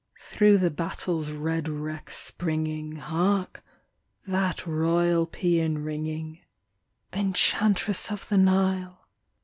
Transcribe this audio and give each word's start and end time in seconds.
Through 0.23 0.57
the 0.57 0.71
battle's 0.71 1.29
red 1.29 1.69
wreck 1.69 2.09
springing 2.09 2.95
Hark! 2.95 3.63
that 4.25 4.65
royal 4.65 5.27
paean 5.27 5.83
ringing: 5.85 6.39
"Enchantress 7.13 8.09
of 8.11 8.27
the 8.27 8.37
Nile!" 8.37 9.05